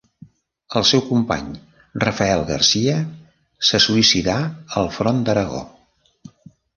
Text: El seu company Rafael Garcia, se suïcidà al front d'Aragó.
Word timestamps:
El 0.79 0.85
seu 0.91 1.01
company 1.09 1.51
Rafael 2.05 2.41
Garcia, 2.49 2.95
se 3.71 3.81
suïcidà 3.89 4.39
al 4.83 4.89
front 4.97 5.21
d'Aragó. 5.29 5.61